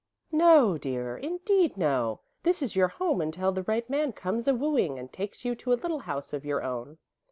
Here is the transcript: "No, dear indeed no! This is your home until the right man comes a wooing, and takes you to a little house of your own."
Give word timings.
"No, 0.31 0.79
dear 0.79 1.15
indeed 1.15 1.77
no! 1.77 2.21
This 2.41 2.63
is 2.63 2.75
your 2.75 2.87
home 2.87 3.21
until 3.21 3.51
the 3.51 3.61
right 3.61 3.87
man 3.87 4.13
comes 4.13 4.47
a 4.47 4.55
wooing, 4.55 4.97
and 4.97 5.13
takes 5.13 5.45
you 5.45 5.53
to 5.53 5.73
a 5.73 5.77
little 5.77 5.99
house 6.09 6.33
of 6.33 6.43
your 6.43 6.63
own." 6.63 6.97